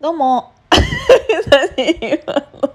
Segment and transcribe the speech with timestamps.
[0.00, 0.54] どうも。
[0.72, 2.74] 何今の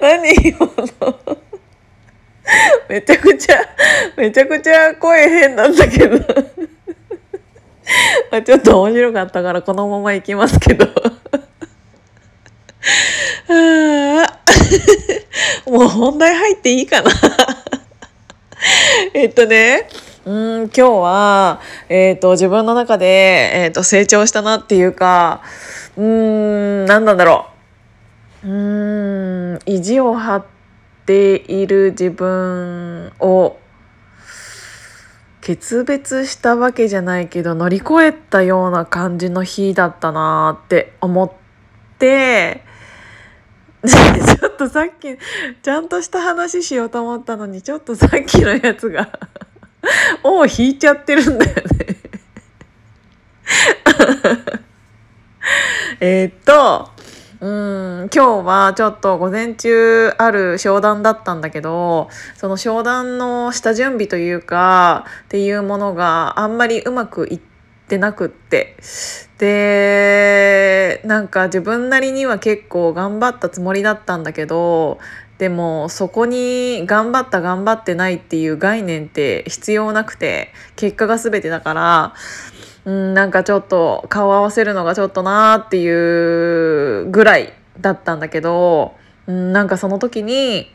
[0.00, 1.38] 何今の
[2.88, 3.60] めちゃくちゃ、
[4.16, 6.20] めちゃくちゃ声変なんだけど。
[8.30, 10.86] あ ちょっと面白かったからこのまま行きますけど。
[13.48, 17.10] あーもう本題入っていいかな。
[19.14, 19.88] えっとね、
[20.26, 25.40] うん今日は、えっと自分の中で、えっと成長したなっていうか
[25.96, 27.46] うーん何なんだろ
[28.42, 28.48] う。
[28.48, 30.44] うーん意地を張っ
[31.06, 33.56] ている自分を
[35.42, 41.30] 決別したわけじゃないけど乗り越えたような感じの日だったなって思っ
[42.00, 42.64] て
[43.86, 45.16] ちょっとさっき
[45.62, 49.08] ちゃんとした話しようと思ったのにちょっとさっきのやつが
[50.22, 51.62] を引いちゃってるんだよね。
[56.00, 56.90] えっと
[57.40, 67.40] うん今日はちょっと午前中ある商談だったんだけどその商談の下準備というかっていうものがあんまりうまくいっ
[67.88, 68.76] てなくって。
[69.38, 74.98] でなんか自分なりには結構頑張ったつもりだったんだけど
[75.38, 82.14] でもそこに頑張った頑張ってないっていう概念って必要なくて結果が全てだから
[82.86, 88.94] うんなんかちょっと顔合わせるのがちょっとなーっていうぐらいだったんだけど
[89.26, 90.72] うんなんかその時に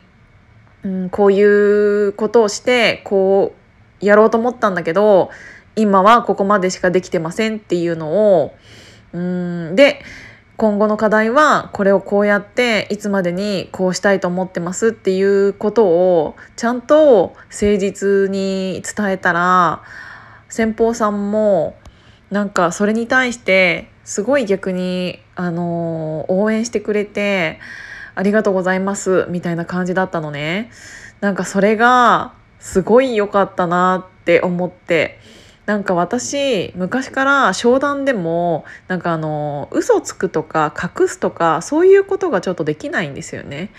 [0.84, 3.54] うんこういうことをしてこ
[4.00, 5.30] うやろうと思ったんだけど
[5.74, 8.54] 今はここまでしかできてませんっていうのを
[9.12, 10.02] うんで
[10.56, 19.82] 今後の課題はこれをこうやっていつまでにこうしたいと思ってますっていうことをちゃんと誠実に伝えたら
[20.48, 21.76] 先方さんも
[22.30, 27.58] なんかそれに対してすごい逆に、あの応援してくれて
[28.14, 30.70] ありがとうございますみたいな感じだったのね。
[31.20, 35.18] なんかそれがすごい良かったなって思って
[35.66, 43.70] なんか私昔から商談でもなんかあの嘘つくとか隠すとかそういうことがちょっとできないんですよね。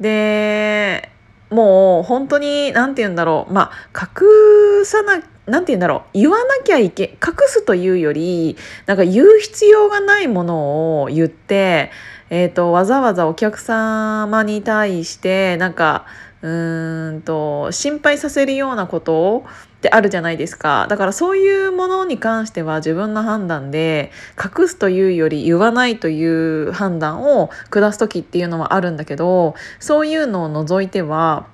[0.00, 1.10] で
[1.50, 8.56] もう本当に何て言うんだろうまあ隠さな何て言うんだろう言わなきゃいけ隠すというより
[8.86, 11.90] なんか言う必要がないものを言って、
[12.30, 16.06] えー、とわざわざお客様に対してなんか
[16.42, 19.46] うーんと心配させるようなことを
[19.82, 20.86] ってあるじゃないですか。
[20.88, 31.46] だからそういうものに関しては自分の判断で隠すというより言わないという判断を下す時っていうのはあるんだけどそういうのを除いては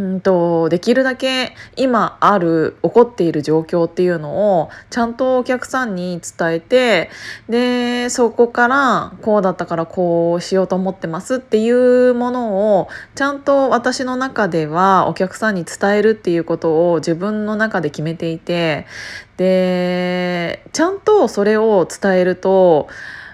[0.00, 7.10] うんとできるだけ今ある起こっている状況っていうのをちゃんとお客さんに伝えて
[7.50, 18.86] でそこからこうだったからこうしようと思ってますっていうものをちゃんと私の中ではお客さんに伝えるっていうことを自分の中で決めていて
[19.36, 22.88] でちゃんとそれを伝えると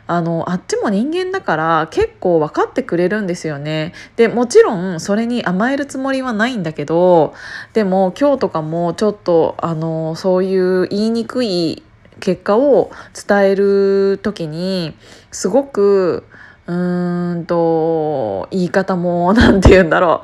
[0.07, 3.93] あのあっちも人間だから結構分かってくれるんですよね。
[4.17, 7.35] でもちろんそれに甘えるつもりはないんだけど
[7.73, 11.83] でも今日とかもちょっとあのそういう言いにくい
[12.21, 12.91] 結果を
[13.29, 14.95] 伝える時に
[15.33, 16.25] すごく
[16.67, 20.23] うーんと言い方も何て言うんだろ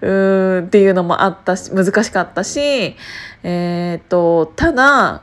[0.00, 2.96] ううーんっていうのもあったし難しかったし
[3.44, 5.22] えー、っとただ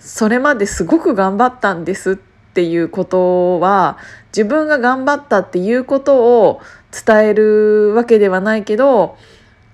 [0.00, 9.18] それまですごく頑張ったんですってていうことは自分が頑張ったっていうことを伝えるわけではないけど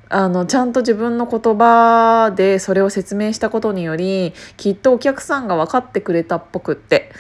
[0.08, 7.12] あのちゃんと自分の言葉でそれを説明したことによりきっとお客さんが分かってくれたっぽくって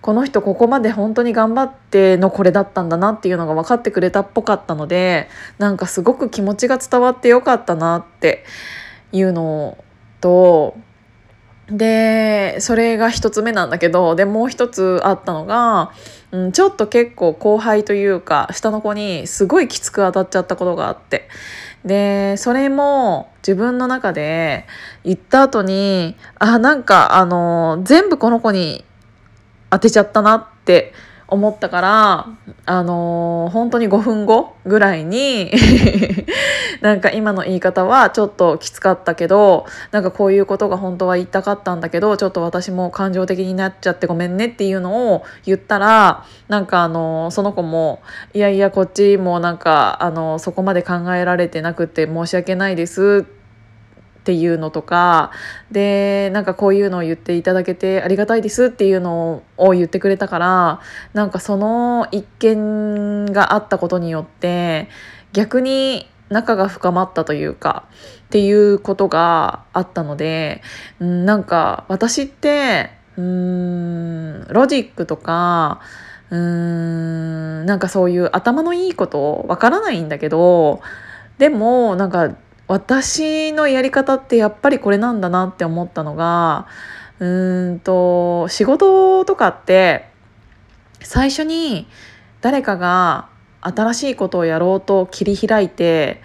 [0.00, 5.28] この人ここまで本当に頑張ってのこれだったんだなっていうのが分かってくれたっぽかったので
[5.58, 8.44] なんかすごく気持ちが伝わってよかったなって
[9.10, 9.76] いうの
[10.20, 10.76] と
[11.70, 15.92] でそれが一つ目なんだけどでもう一つあったのが、
[16.30, 21.28] うん、ちょっと結構後輩というか下の子にすごいきつく当たっちゃったことがあって。
[21.84, 24.66] でそれも自分の中で
[25.04, 28.86] 言った後にあなんかあの全部この子に
[29.68, 30.94] 当てちゃったなって
[31.28, 32.26] 思ったから
[32.64, 35.52] あの本当に5分後ぐらいに
[36.84, 48.02] なんか今の言い方はちょっときつかったけどなんかこういうことが本当は言いたかったんだけどちょっと私も感情的になっちゃってごめんねっていうのを言ったらなんかあのその子も
[48.34, 53.44] 「いやいやこっちもなんかあのそこまで考えられてなくて申し訳ないです」っ
[54.20, 55.32] っていうのとか
[55.70, 60.80] でなんかこういうのを言っていただけてありがたいですっていうのを言ってくれたから
[61.12, 64.88] なんかその一件があったことによって
[65.34, 67.86] 逆に仲が深まったというか
[68.26, 70.62] っていうことがあったので、
[70.98, 75.80] うん、なんか私ってうーんロジックとか
[76.30, 80.82] うーんなんかそういう頭のいいことわからないんだけど
[81.38, 82.34] でもなんか
[82.66, 86.66] 私のやり方ってやっぱりこれなんだなって思ったのが
[87.20, 90.08] うーんと仕事とかって
[91.00, 91.86] 最初に
[92.40, 93.28] 誰かが
[93.64, 96.20] 新しいことをやろうと切り開いて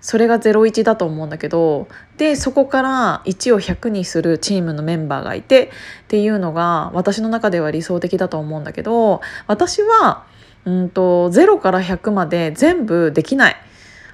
[0.00, 5.70] それが01だと思うんだけどでそこから1を100にするチームのメンバーがいて
[6.04, 10.24] っていうのが私の中では理想的だと思うんだけど私は
[10.64, 13.56] うんと0から100まで全部できない。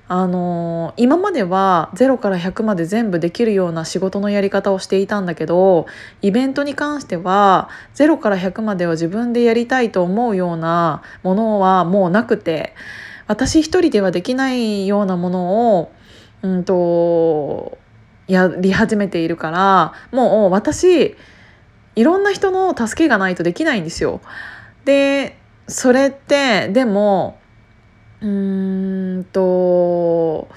[0.09, 5.87] あのー、今までは0から100まで全部できるような仕事のやり方をしていたんだけど
[6.23, 12.75] イベントに関しては0から100までは自分でやりたいと思うようなものはもうなくて
[13.27, 15.93] 私一人ではできないようなものを、
[16.43, 17.77] うんと、
[18.29, 21.17] やり始めているからもう私
[21.97, 24.21] いろんな人の助けがないとできないんですよ。
[24.85, 25.37] で
[25.67, 27.39] それってでも
[28.21, 30.49] うーんと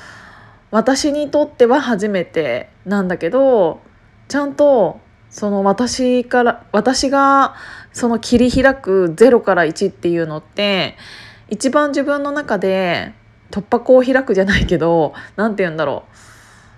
[0.72, 3.82] 私にとっては初めてなんだけど
[4.28, 7.56] ちゃんとその私から私が
[7.92, 10.96] その切り開く0から1っていうのって
[11.50, 13.14] 一番自分の中で
[13.52, 16.16] 突破口を開くじゃないけど何て言うんだろう。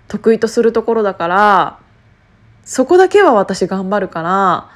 [0.08, 1.80] 得意とするところだから
[2.66, 4.70] そこだけは私頑張るから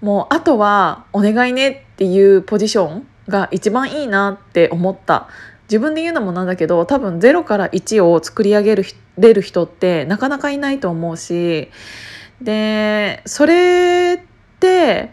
[0.00, 5.28] もうあとはお願いねっていうポジションが一番いいなって思った
[5.70, 8.84] 自分で言うのもなんだけど多分0から1を作り上げる
[9.16, 11.68] れる人ってなかなかいないと思うし
[12.42, 15.12] でそれって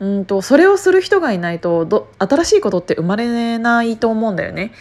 [0.00, 4.72] うんとそれをする人がいないとど新しいことって生まれないと思うんだよね。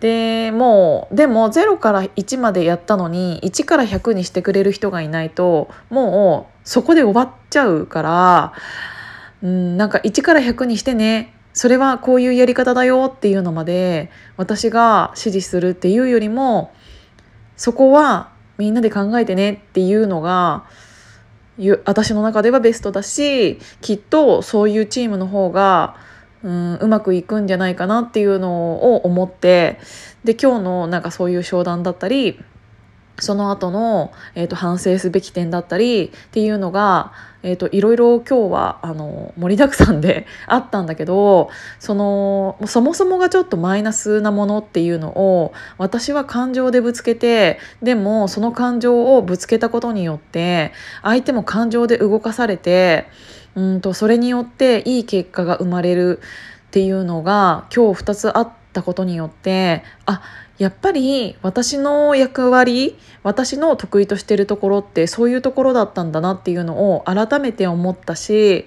[0.00, 8.52] でもうでも0から1までやったのに1から100にしてくれる人がいないともうそこで終わっちゃうから
[9.42, 16.72] うんなんか1から100にしてねそれはこういうやり方だよっていうのまで私が指示するっていうよりも
[17.56, 20.64] そこはみんなで考えてねっていうのが
[21.84, 25.96] 私の中ではベストだしきっとそういうチームの方が
[26.42, 29.78] うんうまくいくんじゃないかなっていうのを思って
[30.24, 32.38] で今日のなんかそういう商談だったり
[33.20, 37.12] その後の、えーと、反省すべき点だったりっていうのが、
[37.42, 50.72] えーと、いろいろ今日はあの盛りだくさんで あったんだけどそのそもそもがちょっとマイナスなものっていうのを私は感情でぶつけてでもその感情をぶつけたことによって
[51.02, 53.06] 相手も感情で動かされて
[53.54, 56.20] うんとそれによっていい結果が生まれる
[56.68, 60.22] っていうのが今日2つあってたことによってあ
[60.58, 68.66] やっぱり私の役割私の得意としてるところってそういうところだったんだなっていうのを改めて思ったし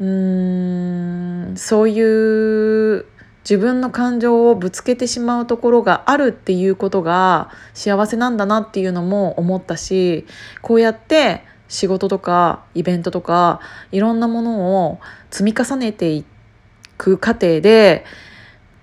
[0.00, 3.06] うーんそういう
[3.44, 10.26] 自分の感情をぶつけてしまうところがあるっていうことが幸せなんだなっていうのも思ったし
[10.62, 13.60] こうやって仕事とかイベントとか
[13.92, 15.00] いろんなものを
[15.30, 16.24] 積み重ねてい
[16.96, 18.04] く過程で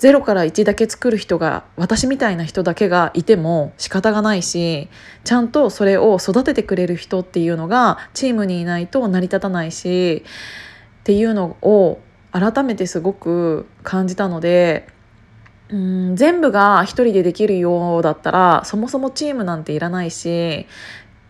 [0.02, 4.90] 0から1だけ作る人が私みたいな人だけがいても仕方がないし
[5.24, 10.24] ちゃんとそれを育ててくれる人っていうのがチームにいないと成り立たないし
[11.02, 12.00] っていうのを
[12.32, 14.88] 改めてすごく感じたので
[15.70, 20.66] うん全部が一人でできるようだったらそもそもチームなんていらないし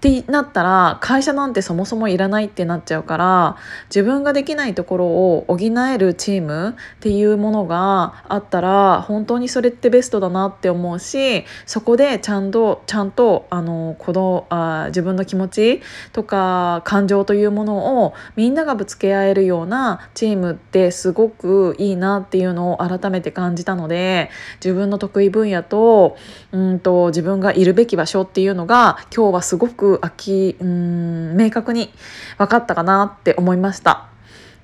[0.01, 3.57] ってなったら会社なんてそもそもいらないってなっちゃうから
[3.89, 15.81] 自分ができないところを補えるチームっていうものがあったら本当にそれってベストだなって思うしそこでちゃんとちゃんとあのこのあ自分の気持ち
[16.13, 26.17] とか感情というものをみんながぶつけ合えるようなチームってすごくいいなっていうのを改めて感じたので自分の得意分野と
[26.51, 31.91] うんと自分がいるべき場所っていうのが今日はすごくくうん明確に
[32.37, 34.07] 分かったかなって思いました。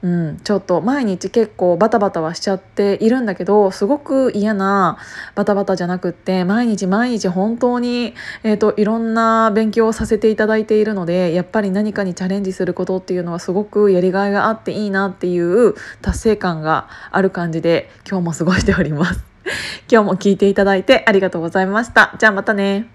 [0.04, 5.00] うん、ちょっと毎日結構バタバタはしちゃっているんだけどすごく嫌な
[5.34, 19.24] バタバタじゃなくって毎日毎日本当に、えーと、いろんな勉強をさせていただいているのでやっぱり何かにチャレンジすることっていうのはすごくやりがいがあっていいなっていう達成感がある感じで今日も過ごしております。
[19.92, 22.14] 今日も聞いていただいてありがとうございました。
[22.20, 22.88] じゃあまたね。